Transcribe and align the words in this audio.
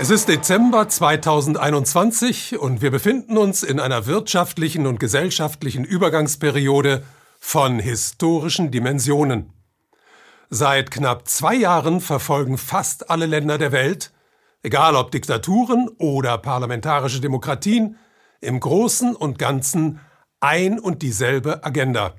Es 0.00 0.10
ist 0.10 0.28
Dezember 0.28 0.88
2021 0.88 2.56
und 2.56 2.82
wir 2.82 2.92
befinden 2.92 3.36
uns 3.36 3.64
in 3.64 3.80
einer 3.80 4.06
wirtschaftlichen 4.06 4.86
und 4.86 5.00
gesellschaftlichen 5.00 5.82
Übergangsperiode 5.82 7.02
von 7.40 7.80
historischen 7.80 8.70
Dimensionen. 8.70 9.52
Seit 10.50 10.92
knapp 10.92 11.26
zwei 11.26 11.56
Jahren 11.56 12.00
verfolgen 12.00 12.58
fast 12.58 13.10
alle 13.10 13.26
Länder 13.26 13.58
der 13.58 13.72
Welt, 13.72 14.12
egal 14.62 14.94
ob 14.94 15.10
Diktaturen 15.10 15.88
oder 15.98 16.38
parlamentarische 16.38 17.20
Demokratien, 17.20 17.98
im 18.40 18.60
Großen 18.60 19.16
und 19.16 19.36
Ganzen 19.36 19.98
ein 20.38 20.78
und 20.78 21.02
dieselbe 21.02 21.64
Agenda. 21.64 22.14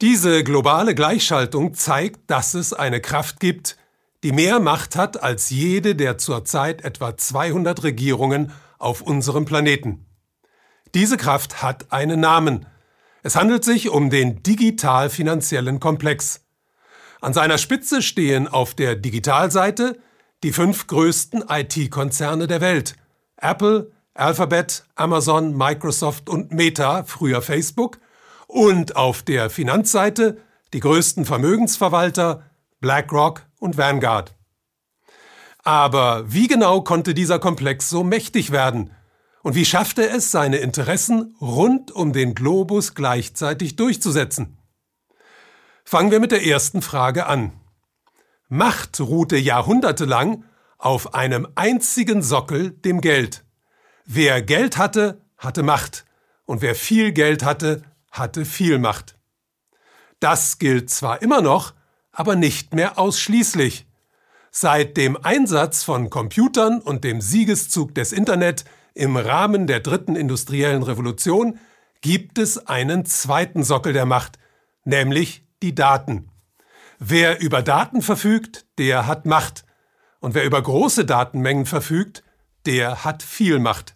Diese 0.00 0.42
globale 0.44 0.94
Gleichschaltung 0.94 1.74
zeigt, 1.74 2.30
dass 2.30 2.54
es 2.54 2.72
eine 2.72 3.02
Kraft 3.02 3.38
gibt, 3.38 3.76
die 4.24 4.32
mehr 4.32 4.60
Macht 4.60 4.96
hat 4.96 5.22
als 5.22 5.50
jede 5.50 5.94
der 5.94 6.18
zurzeit 6.18 6.82
etwa 6.82 7.16
200 7.16 7.82
Regierungen 7.84 8.52
auf 8.78 9.00
unserem 9.00 9.44
Planeten. 9.44 10.06
Diese 10.94 11.16
Kraft 11.16 11.62
hat 11.62 11.92
einen 11.92 12.20
Namen. 12.20 12.66
Es 13.22 13.36
handelt 13.36 13.64
sich 13.64 13.90
um 13.90 14.10
den 14.10 14.42
digital-finanziellen 14.42 15.80
Komplex. 15.80 16.44
An 17.20 17.32
seiner 17.32 17.58
Spitze 17.58 18.00
stehen 18.00 18.48
auf 18.48 18.74
der 18.74 18.94
Digitalseite 18.94 19.98
die 20.42 20.52
fünf 20.52 20.86
größten 20.86 21.44
IT-Konzerne 21.48 22.46
der 22.46 22.60
Welt. 22.60 22.94
Apple, 23.36 23.90
Alphabet, 24.14 24.84
Amazon, 24.94 25.56
Microsoft 25.56 26.28
und 26.28 26.52
Meta, 26.52 27.04
früher 27.04 27.42
Facebook. 27.42 27.98
Und 28.46 28.96
auf 28.96 29.22
der 29.22 29.50
Finanzseite 29.50 30.38
die 30.72 30.80
größten 30.80 31.24
Vermögensverwalter 31.24 32.44
BlackRock, 32.80 33.47
und 33.58 33.76
Vanguard. 33.76 34.34
Aber 35.64 36.24
wie 36.32 36.46
genau 36.46 36.80
konnte 36.80 37.14
dieser 37.14 37.38
Komplex 37.38 37.90
so 37.90 38.02
mächtig 38.04 38.52
werden? 38.52 38.90
Und 39.42 39.54
wie 39.54 39.64
schaffte 39.64 40.08
es, 40.08 40.30
seine 40.30 40.58
Interessen 40.58 41.36
rund 41.40 41.90
um 41.90 42.12
den 42.12 42.34
Globus 42.34 42.94
gleichzeitig 42.94 43.76
durchzusetzen? 43.76 44.58
Fangen 45.84 46.10
wir 46.10 46.20
mit 46.20 46.32
der 46.32 46.46
ersten 46.46 46.82
Frage 46.82 47.26
an. 47.26 47.52
Macht 48.48 49.00
ruhte 49.00 49.36
jahrhundertelang 49.36 50.44
auf 50.78 51.14
einem 51.14 51.48
einzigen 51.54 52.22
Sockel, 52.22 52.70
dem 52.70 53.00
Geld. 53.00 53.44
Wer 54.04 54.42
Geld 54.42 54.78
hatte, 54.78 55.20
hatte 55.36 55.62
Macht, 55.62 56.04
und 56.46 56.62
wer 56.62 56.74
viel 56.74 57.12
Geld 57.12 57.44
hatte, 57.44 57.82
hatte 58.10 58.44
viel 58.44 58.78
Macht. 58.78 59.18
Das 60.20 60.58
gilt 60.58 60.88
zwar 60.90 61.20
immer 61.20 61.42
noch, 61.42 61.74
aber 62.12 62.36
nicht 62.36 62.74
mehr 62.74 62.98
ausschließlich. 62.98 63.86
Seit 64.50 64.96
dem 64.96 65.16
Einsatz 65.22 65.84
von 65.84 66.10
Computern 66.10 66.80
und 66.80 67.04
dem 67.04 67.20
Siegeszug 67.20 67.94
des 67.94 68.12
Internet 68.12 68.64
im 68.94 69.16
Rahmen 69.16 69.66
der 69.66 69.80
dritten 69.80 70.16
industriellen 70.16 70.82
Revolution 70.82 71.58
gibt 72.00 72.38
es 72.38 72.66
einen 72.66 73.04
zweiten 73.04 73.62
Sockel 73.62 73.92
der 73.92 74.06
Macht, 74.06 74.38
nämlich 74.84 75.44
die 75.62 75.74
Daten. 75.74 76.30
Wer 76.98 77.40
über 77.40 77.62
Daten 77.62 78.02
verfügt, 78.02 78.66
der 78.78 79.06
hat 79.06 79.26
Macht. 79.26 79.64
Und 80.20 80.34
wer 80.34 80.44
über 80.44 80.60
große 80.60 81.04
Datenmengen 81.04 81.66
verfügt, 81.66 82.24
der 82.66 83.04
hat 83.04 83.22
viel 83.22 83.60
Macht. 83.60 83.94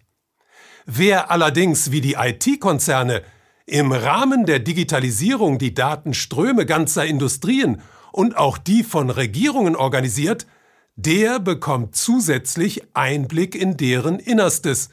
Wer 0.85 1.31
allerdings 1.31 1.91
wie 1.91 2.01
die 2.01 2.13
IT-Konzerne 2.13 3.23
im 3.65 3.91
Rahmen 3.91 4.45
der 4.45 4.59
Digitalisierung 4.59 5.57
die 5.57 5.73
Datenströme 5.73 6.65
ganzer 6.65 7.05
Industrien 7.05 7.81
und 8.13 8.37
auch 8.37 8.57
die 8.57 8.83
von 8.83 9.09
Regierungen 9.09 9.75
organisiert, 9.75 10.45
der 10.95 11.39
bekommt 11.39 11.95
zusätzlich 11.95 12.83
Einblick 12.93 13.55
in 13.55 13.75
deren 13.75 14.19
Innerstes 14.19 14.91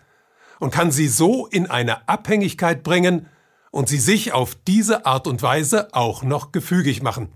und 0.59 0.72
kann 0.72 0.91
sie 0.91 1.06
so 1.06 1.47
in 1.47 1.71
eine 1.71 2.09
Abhängigkeit 2.09 2.83
bringen 2.83 3.27
und 3.71 3.89
sie 3.89 3.99
sich 3.99 4.33
auf 4.33 4.56
diese 4.67 5.05
Art 5.06 5.27
und 5.27 5.43
Weise 5.43 5.94
auch 5.94 6.22
noch 6.22 6.50
gefügig 6.50 7.03
machen. 7.03 7.31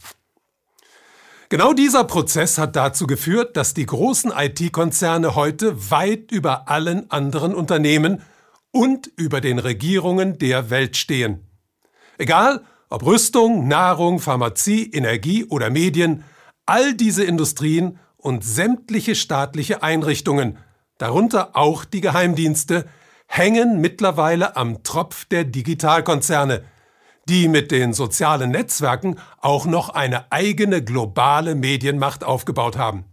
Genau 1.51 1.75
dieser 1.75 2.05
Prozess 2.05 2.57
hat 2.57 2.75
dazu 2.75 3.07
geführt, 3.07 3.57
dass 3.57 3.75
die 3.75 3.87
großen 3.87 4.33
IT-Konzerne 4.35 5.35
heute 5.35 5.91
weit 5.91 6.33
über 6.33 6.69
allen 6.69 7.11
anderen 7.11 7.55
Unternehmen 7.55 8.23
und 8.71 9.11
über 9.17 9.43
den 9.43 9.59
Regierungen 9.59 10.39
der 10.39 10.71
Welt 10.71 10.97
stehen. 10.97 11.47
Egal, 12.17 12.65
ob 12.95 13.05
Rüstung, 13.05 13.67
Nahrung, 13.67 14.21
Pharmazie, 14.21 14.89
Energie 14.93 15.45
oder 15.47 15.69
Medien, 15.69 16.23
all 16.65 16.95
diese 16.95 17.25
Industrien 17.25 17.99
und 18.17 18.45
sämtliche 18.45 19.17
staatliche 19.17 19.83
Einrichtungen, 19.83 20.59
darunter 20.99 21.57
auch 21.57 21.85
die 21.85 22.01
Geheimdienste, 22.01 22.87
hängen 23.27 23.81
mittlerweile 23.81 24.55
am 24.55 24.85
Tropf 24.85 25.25
der 25.25 25.43
Digitalkonzerne, 25.43 26.63
die 27.29 27.49
mit 27.49 27.73
den 27.73 27.95
sozialen 27.95 28.53
Netzwerken 28.53 29.19
auch 29.41 29.67
noch 29.67 29.89
eine 29.89 30.31
eigene 30.31 30.85
globale 30.85 31.57
Medienmacht 31.57 32.23
aufgebaut 32.23 32.77
haben. 32.77 33.07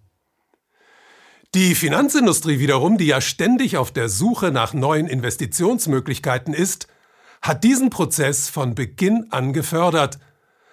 Die 1.55 1.73
Finanzindustrie 1.73 2.59
wiederum, 2.59 2.99
die 2.99 3.07
ja 3.07 3.19
ständig 3.19 3.77
auf 3.77 3.91
der 3.91 4.09
Suche 4.09 4.51
nach 4.51 4.75
neuen 4.75 5.07
Investitionsmöglichkeiten 5.07 6.53
ist, 6.53 6.87
hat 7.41 7.63
diesen 7.63 7.89
Prozess 7.89 8.49
von 8.49 8.75
Beginn 8.75 9.27
an 9.31 9.53
gefördert 9.53 10.19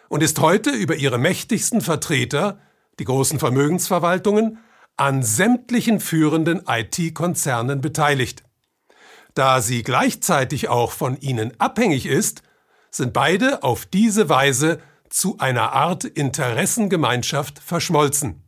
und 0.09 0.23
ist 0.23 0.41
heute 0.41 0.71
über 0.71 0.97
ihre 0.97 1.19
mächtigsten 1.19 1.81
Vertreter, 1.81 2.59
die 2.99 3.05
großen 3.05 3.39
Vermögensverwaltungen, 3.39 4.59
an 4.97 5.23
sämtlichen 5.23 6.01
führenden 6.01 6.63
IT-Konzernen 6.67 7.81
beteiligt. 7.81 8.43
Da 9.35 9.61
sie 9.61 9.83
gleichzeitig 9.83 10.69
auch 10.69 10.91
von 10.91 11.17
ihnen 11.21 11.53
abhängig 11.61 12.07
ist, 12.07 12.43
sind 12.91 13.13
beide 13.13 13.63
auf 13.63 13.87
diese 13.87 14.29
Weise 14.29 14.81
zu 15.09 15.39
einer 15.39 15.73
Art 15.73 16.05
Interessengemeinschaft 16.05 17.61
verschmolzen. 17.61 18.43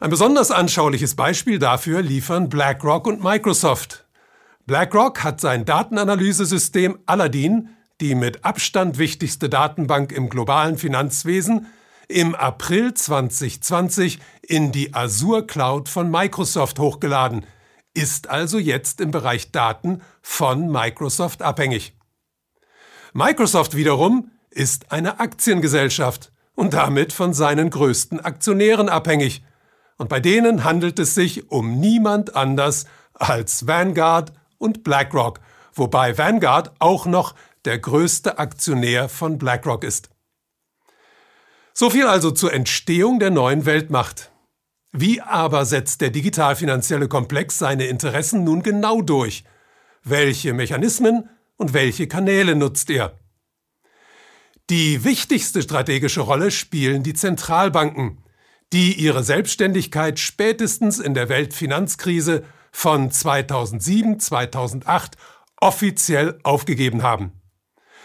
Ein 0.00 0.10
besonders 0.10 0.50
anschauliches 0.50 1.16
Beispiel 1.16 1.58
dafür 1.58 2.02
liefern 2.02 2.48
BlackRock 2.48 3.06
und 3.06 3.22
Microsoft, 3.22 4.06
BlackRock 4.68 5.24
hat 5.24 5.40
sein 5.40 5.64
Datenanalysesystem 5.64 6.98
Aladdin, 7.06 7.70
die 8.02 8.14
mit 8.14 8.44
Abstand 8.44 8.98
wichtigste 8.98 9.48
Datenbank 9.48 10.12
im 10.12 10.28
globalen 10.28 10.76
Finanzwesen, 10.76 11.68
im 12.06 12.34
April 12.34 12.92
2020 12.92 14.18
in 14.42 14.70
die 14.70 14.92
Azure 14.92 15.46
Cloud 15.46 15.88
von 15.88 16.10
Microsoft 16.10 16.78
hochgeladen, 16.78 17.46
ist 17.94 18.28
also 18.28 18.58
jetzt 18.58 19.00
im 19.00 19.10
Bereich 19.10 19.52
Daten 19.52 20.02
von 20.20 20.70
Microsoft 20.70 21.40
abhängig. 21.40 21.96
Microsoft 23.14 23.74
wiederum 23.74 24.32
ist 24.50 24.92
eine 24.92 25.18
Aktiengesellschaft 25.18 26.30
und 26.54 26.74
damit 26.74 27.14
von 27.14 27.32
seinen 27.32 27.70
größten 27.70 28.20
Aktionären 28.20 28.90
abhängig. 28.90 29.42
Und 29.96 30.10
bei 30.10 30.20
denen 30.20 30.62
handelt 30.62 30.98
es 30.98 31.14
sich 31.14 31.50
um 31.50 31.80
niemand 31.80 32.36
anders 32.36 32.84
als 33.14 33.66
Vanguard 33.66 34.34
und 34.58 34.84
BlackRock, 34.84 35.40
wobei 35.72 36.18
Vanguard 36.18 36.72
auch 36.78 37.06
noch 37.06 37.34
der 37.64 37.78
größte 37.78 38.38
Aktionär 38.38 39.08
von 39.08 39.38
BlackRock 39.38 39.84
ist. 39.84 40.10
So 41.74 41.90
viel 41.90 42.06
also 42.06 42.30
zur 42.30 42.52
Entstehung 42.52 43.20
der 43.20 43.30
neuen 43.30 43.64
Weltmacht. 43.64 44.32
Wie 44.90 45.20
aber 45.20 45.64
setzt 45.64 46.00
der 46.00 46.10
digital-finanzielle 46.10 47.08
Komplex 47.08 47.58
seine 47.58 47.86
Interessen 47.86 48.42
nun 48.42 48.62
genau 48.62 49.02
durch? 49.02 49.44
Welche 50.02 50.54
Mechanismen 50.54 51.28
und 51.56 51.74
welche 51.74 52.08
Kanäle 52.08 52.56
nutzt 52.56 52.90
er? 52.90 53.18
Die 54.70 55.04
wichtigste 55.04 55.62
strategische 55.62 56.20
Rolle 56.20 56.50
spielen 56.50 57.02
die 57.02 57.14
Zentralbanken, 57.14 58.24
die 58.72 58.94
ihre 58.94 59.22
Selbstständigkeit 59.22 60.18
spätestens 60.18 60.98
in 60.98 61.14
der 61.14 61.28
Weltfinanzkrise 61.28 62.44
von 62.78 63.10
2007, 63.10 64.20
2008 64.20 65.16
offiziell 65.60 66.38
aufgegeben 66.44 67.02
haben. 67.02 67.32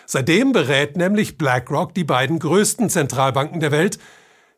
Seitdem 0.07 0.51
berät 0.51 0.97
nämlich 0.97 1.37
BlackRock 1.37 1.93
die 1.93 2.03
beiden 2.03 2.39
größten 2.39 2.89
Zentralbanken 2.89 3.59
der 3.59 3.69
Welt, 3.69 3.99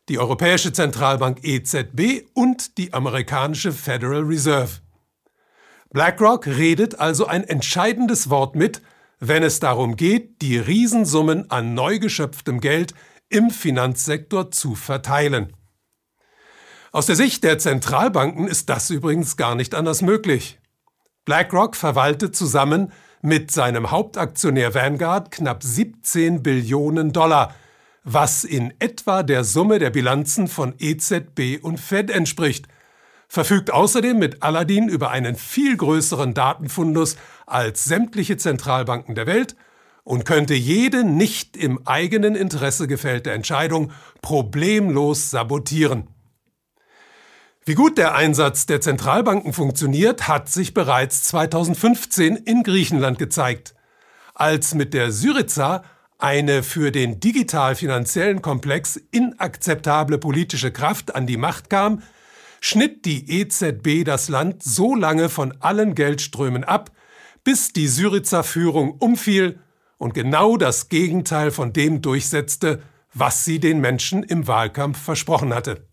die 0.07 0.17
Europäische 0.17 0.71
Zentralbank 0.71 1.43
EZB 1.43 2.29
und 2.33 2.77
die 2.77 2.93
amerikanische 2.93 3.73
Federal 3.73 4.21
Reserve. 4.21 4.79
BlackRock 5.89 6.47
redet 6.47 6.97
also 6.97 7.25
ein 7.25 7.43
entscheidendes 7.43 8.29
Wort 8.29 8.55
mit, 8.55 8.81
wenn 9.19 9.43
es 9.43 9.59
darum 9.59 9.97
geht, 9.97 10.41
die 10.41 10.57
Riesensummen 10.57 11.51
an 11.51 11.73
neu 11.73 11.99
geschöpftem 11.99 12.61
Geld 12.61 12.93
im 13.27 13.49
Finanzsektor 13.49 14.49
zu 14.49 14.75
verteilen. 14.75 15.51
Aus 16.95 17.07
der 17.07 17.17
Sicht 17.17 17.43
der 17.43 17.59
Zentralbanken 17.59 18.47
ist 18.47 18.69
das 18.69 18.89
übrigens 18.89 19.35
gar 19.35 19.55
nicht 19.55 19.75
anders 19.75 20.01
möglich. 20.01 20.59
BlackRock 21.25 21.75
verwaltet 21.75 22.37
zusammen 22.37 22.93
mit 23.21 23.51
seinem 23.51 23.91
Hauptaktionär 23.91 24.73
Vanguard 24.73 25.29
knapp 25.29 25.61
17 25.61 26.41
Billionen 26.41 27.11
Dollar, 27.11 27.53
was 28.05 28.45
in 28.45 28.73
etwa 28.79 29.23
der 29.23 29.43
Summe 29.43 29.77
der 29.77 29.89
Bilanzen 29.89 30.47
von 30.47 30.73
EZB 30.79 31.61
und 31.61 31.81
Fed 31.81 32.09
entspricht, 32.09 32.69
verfügt 33.27 33.71
außerdem 33.71 34.17
mit 34.17 34.41
Aladdin 34.41 34.87
über 34.87 35.11
einen 35.11 35.35
viel 35.35 35.75
größeren 35.75 36.33
Datenfundus 36.33 37.17
als 37.45 37.83
sämtliche 37.83 38.37
Zentralbanken 38.37 39.15
der 39.15 39.27
Welt 39.27 39.57
und 40.05 40.23
könnte 40.23 40.53
jede 40.53 41.03
nicht 41.03 41.57
im 41.57 41.85
eigenen 41.85 42.35
Interesse 42.35 42.87
gefällte 42.87 43.33
Entscheidung 43.33 43.91
problemlos 44.21 45.29
sabotieren. 45.29 46.14
Wie 47.67 47.73
gut 47.73 47.97
der 47.97 48.13
Einsatz 48.13 48.67
der 48.67 48.79
Zentralbanken 48.79 49.51
funktioniert, 49.51 50.27
hat 50.27 50.49
sich 50.49 50.75
bereits 50.75 51.23
2015 51.23 52.35
in 52.35 52.61
Griechenland 52.61 53.17
gezeigt, 53.17 53.73
als 54.35 54.75
mit 54.75 54.93
der 54.93 55.11
Syriza 55.11 55.83
eine 56.19 56.61
für 56.61 56.91
den 56.91 57.19
digital-finanziellen 57.19 58.43
Komplex 58.43 58.97
inakzeptable 59.09 60.19
politische 60.19 60.71
Kraft 60.71 61.15
an 61.15 61.25
die 61.25 61.37
Macht 61.37 61.71
kam, 61.71 62.03
schnitt 62.61 63.03
die 63.05 63.41
EZB 63.41 64.05
das 64.05 64.29
Land 64.29 64.61
so 64.61 64.93
lange 64.93 65.27
von 65.27 65.59
allen 65.59 65.95
Geldströmen 65.95 66.63
ab, 66.63 66.91
bis 67.43 67.73
die 67.73 67.87
Syriza 67.87 68.43
Führung 68.43 68.91
umfiel 68.91 69.59
und 69.97 70.13
genau 70.13 70.57
das 70.57 70.87
Gegenteil 70.89 71.49
von 71.49 71.73
dem 71.73 72.03
durchsetzte, 72.03 72.83
was 73.15 73.43
sie 73.43 73.59
den 73.59 73.79
Menschen 73.81 74.21
im 74.21 74.45
Wahlkampf 74.45 75.01
versprochen 75.01 75.51
hatte. 75.51 75.87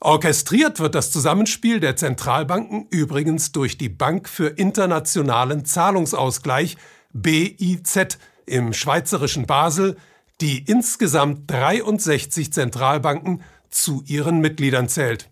Orchestriert 0.00 0.78
wird 0.78 0.94
das 0.94 1.10
Zusammenspiel 1.10 1.80
der 1.80 1.96
Zentralbanken 1.96 2.86
übrigens 2.90 3.50
durch 3.50 3.78
die 3.78 3.88
Bank 3.88 4.28
für 4.28 4.46
internationalen 4.46 5.64
Zahlungsausgleich 5.64 6.76
BIZ 7.12 8.18
im 8.46 8.72
schweizerischen 8.72 9.46
Basel, 9.46 9.96
die 10.40 10.64
insgesamt 10.64 11.50
63 11.50 12.52
Zentralbanken 12.52 13.42
zu 13.70 14.04
ihren 14.06 14.40
Mitgliedern 14.40 14.88
zählt. 14.88 15.30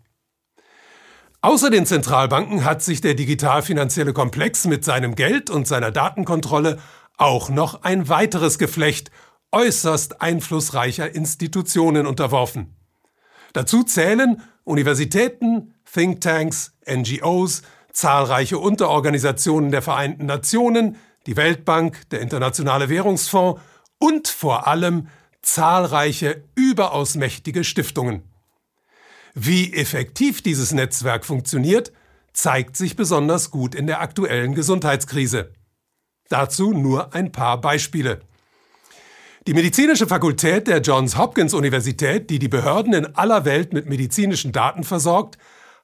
Außer 1.43 1.71
den 1.71 1.87
Zentralbanken 1.87 2.65
hat 2.65 2.83
sich 2.83 3.01
der 3.01 3.15
digital-finanzielle 3.15 4.13
Komplex 4.13 4.67
mit 4.67 4.85
seinem 4.85 5.15
Geld 5.15 5.49
und 5.49 5.69
seiner 5.69 5.93
Datenkontrolle 5.93 6.81
auch 7.19 7.51
noch 7.51 7.83
ein 7.83 8.09
weiteres 8.09 8.59
Geflecht 8.59 9.13
äußerst 9.53 10.21
einflussreicher 10.21 11.15
Institutionen 11.15 12.05
unterworfen. 12.07 12.75
Dazu 13.53 13.85
zählen 13.85 14.43
Universitäten, 14.67 15.75
Thinktanks, 15.91 16.73
NGOs, 16.91 17.63
zahlreiche 17.93 18.59
Unterorganisationen 18.59 19.71
der 19.71 19.81
Vereinten 19.81 20.27
Nationen, 20.27 20.97
die 21.27 21.37
Weltbank, 21.37 22.09
der 22.11 22.21
Internationale 22.21 22.89
Währungsfonds 22.89 23.61
und 23.99 24.27
vor 24.27 24.67
allem 24.67 25.07
zahlreiche 25.41 26.43
überaus 26.57 27.15
mächtige 27.15 27.63
Stiftungen. 27.63 28.23
Wie 29.35 29.73
effektiv 29.73 30.43
dieses 30.43 30.73
Netzwerk 30.73 31.25
funktioniert, 31.25 31.93
zeigt 32.33 32.77
sich 32.77 32.97
besonders 32.97 33.53
gut 33.53 33.75
in 33.75 33.87
der 33.87 34.01
aktuellen 34.01 34.55
Gesundheitskrise. 34.55 35.53
Dazu 36.29 36.73
nur 36.73 37.15
ein 37.15 37.31
paar 37.31 37.61
Beispiele. 37.61 38.21
Die 39.47 39.55
medizinische 39.55 40.09
Fakultät 40.09 40.67
der 40.67 40.81
Johns 40.81 41.17
Hopkins 41.17 41.55
Universität, 41.55 42.31
die 42.31 42.41
die 42.41 42.49
Behörden 42.49 42.93
in 42.95 43.15
aller 43.15 43.45
Welt 43.45 43.73
mit 43.73 43.87
medizinischen 43.87 44.51
Daten 44.51 44.83
versorgt, 44.83 45.39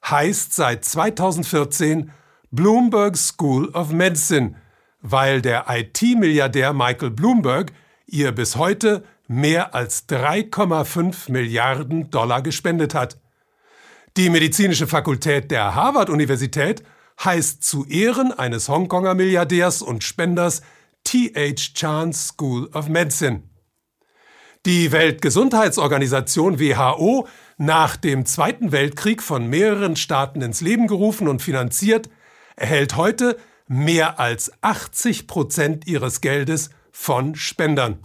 heißt 0.05 0.53
seit 0.53 0.83
2014 0.83 2.11
Bloomberg 2.51 3.15
School 3.15 3.69
of 3.69 3.93
Medicine, 3.93 4.55
weil 4.99 5.41
der 5.41 5.67
IT-Milliardär 5.69 6.73
Michael 6.73 7.11
Bloomberg 7.11 7.71
ihr 8.05 8.33
bis 8.33 8.57
heute 8.57 9.05
mehr 9.29 9.73
als 9.73 10.09
3,5 10.09 11.31
Milliarden 11.31 12.11
Dollar 12.11 12.41
gespendet 12.41 12.93
hat. 12.93 13.17
Die 14.17 14.29
medizinische 14.29 14.87
Fakultät 14.87 15.51
der 15.51 15.73
Harvard-Universität 15.73 16.83
heißt 17.23 17.63
zu 17.63 17.85
Ehren 17.85 18.33
eines 18.33 18.67
Hongkonger 18.67 19.13
Milliardärs 19.13 19.81
und 19.81 20.03
Spenders 20.03 20.63
T.H. 21.05 21.73
Chan 21.73 22.11
School 22.11 22.69
of 22.73 22.89
Medicine. 22.89 23.52
Die 24.65 24.93
Weltgesundheitsorganisation 24.93 26.57
WHO, 26.57 27.27
nach 27.57 27.97
dem 27.97 28.25
Zweiten 28.25 28.71
Weltkrieg 28.71 29.21
von 29.21 29.47
mehreren 29.47 29.97
Staaten 29.97 30.41
ins 30.41 30.61
Leben 30.61 30.87
gerufen 30.87 31.27
und 31.27 31.41
finanziert, 31.41 32.09
erhält 32.55 32.95
heute 32.95 33.37
mehr 33.67 34.21
als 34.21 34.53
80 34.61 35.27
Prozent 35.27 35.85
ihres 35.85 36.21
Geldes 36.21 36.69
von 36.91 37.35
Spendern. 37.35 37.99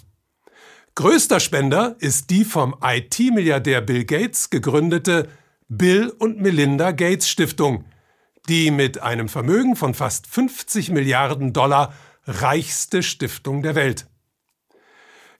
Größter 0.96 1.38
Spender 1.38 1.94
ist 2.00 2.30
die 2.30 2.44
vom 2.44 2.74
IT-Milliardär 2.82 3.80
Bill 3.80 4.04
Gates 4.04 4.50
gegründete 4.50 5.28
Bill 5.68 6.08
und 6.08 6.40
Melinda 6.40 6.90
Gates 6.90 7.28
Stiftung, 7.28 7.84
die 8.48 8.72
mit 8.72 9.00
einem 9.00 9.28
Vermögen 9.28 9.76
von 9.76 9.94
fast 9.94 10.26
50 10.26 10.90
Milliarden 10.90 11.52
Dollar 11.52 11.94
reichste 12.26 13.04
Stiftung 13.04 13.62
der 13.62 13.76
Welt. 13.76 14.07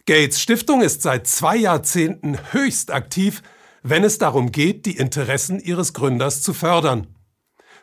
Gates 0.08 0.40
Stiftung 0.40 0.80
ist 0.80 1.02
seit 1.02 1.26
zwei 1.26 1.54
Jahrzehnten 1.54 2.38
höchst 2.52 2.90
aktiv, 2.90 3.42
wenn 3.82 4.04
es 4.04 4.16
darum 4.16 4.52
geht, 4.52 4.86
die 4.86 4.96
Interessen 4.96 5.60
ihres 5.60 5.92
Gründers 5.92 6.40
zu 6.40 6.54
fördern. 6.54 7.08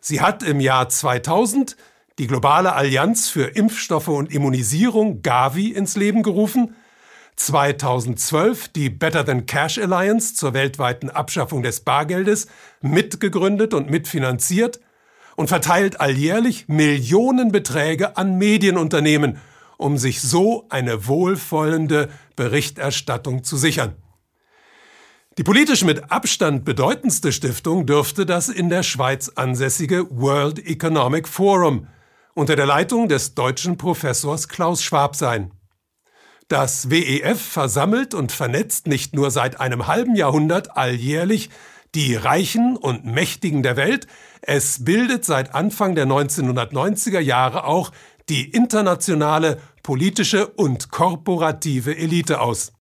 Sie 0.01 0.21
hat 0.21 0.41
im 0.41 0.59
Jahr 0.59 0.89
2000 0.89 1.77
die 2.17 2.25
globale 2.25 2.73
Allianz 2.73 3.29
für 3.29 3.43
Impfstoffe 3.55 4.07
und 4.07 4.33
Immunisierung 4.33 5.21
Gavi 5.21 5.67
ins 5.67 5.97
Leben 5.97 6.23
gerufen, 6.23 6.75
2012 7.35 8.69
die 8.69 8.89
Better 8.89 9.23
Than 9.23 9.45
Cash 9.45 9.77
Alliance 9.77 10.33
zur 10.33 10.55
weltweiten 10.55 11.11
Abschaffung 11.11 11.61
des 11.61 11.81
Bargeldes 11.81 12.47
mitgegründet 12.81 13.75
und 13.75 13.91
mitfinanziert 13.91 14.79
und 15.35 15.47
verteilt 15.47 16.01
alljährlich 16.01 16.67
Millionenbeträge 16.69 18.17
an 18.17 18.39
Medienunternehmen 18.39 19.37
um 19.77 19.97
sich 19.97 20.21
so 20.21 20.65
eine 20.69 21.07
wohlwollende 21.07 22.09
Berichterstattung 22.35 23.43
zu 23.43 23.57
sichern. 23.57 23.95
Die 25.37 25.43
politisch 25.43 25.83
mit 25.83 26.11
Abstand 26.11 26.63
bedeutendste 26.63 27.33
Stiftung 27.33 27.85
dürfte 27.85 28.25
das 28.25 28.47
in 28.47 28.69
der 28.69 28.83
Schweiz 28.83 29.29
ansässige 29.35 30.07
World 30.09 30.65
Economic 30.65 31.27
Forum 31.27 31.87
unter 32.33 32.55
der 32.55 32.65
Leitung 32.65 33.09
des 33.09 33.33
deutschen 33.35 33.77
Professors 33.77 34.47
Klaus 34.47 34.81
Schwab 34.81 35.15
sein. 35.15 35.51
Das 36.47 36.89
WEF 36.89 37.41
versammelt 37.41 38.13
und 38.13 38.31
vernetzt 38.31 38.87
nicht 38.87 39.15
nur 39.15 39.31
seit 39.31 39.59
einem 39.59 39.87
halben 39.87 40.15
Jahrhundert 40.15 40.77
alljährlich 40.77 41.49
die 41.95 42.15
Reichen 42.15 42.77
und 42.77 43.05
Mächtigen 43.05 43.63
der 43.63 43.77
Welt, 43.77 44.05
es 44.41 44.83
bildet 44.85 45.25
seit 45.25 45.55
Anfang 45.55 45.95
der 45.95 46.05
1990er 46.05 47.19
Jahre 47.19 47.63
auch 47.63 47.91
die 48.29 48.49
internationale 48.49 49.59
politische 49.83 50.47
und 50.47 50.89
korporative 50.89 51.95
Elite 51.95 52.41
aus. 52.41 52.71